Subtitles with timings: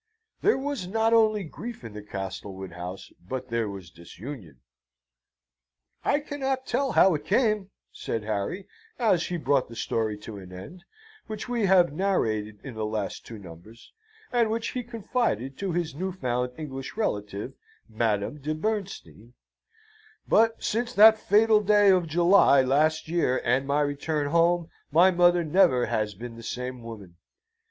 [0.41, 4.59] There was not only grief in the Castlewood House, but there was disunion.
[6.03, 8.67] "I cannot tell how it came," said Harry,
[8.97, 10.85] as he brought the story to an end,
[11.27, 13.93] which we have narrated in the last two numbers,
[14.31, 17.53] and which he confided to his new found English relative,
[17.87, 19.35] Madame de Bernstein;
[20.27, 25.43] "but since that fatal day of July, last year, and my return home, my mother
[25.43, 27.17] never has been the same woman.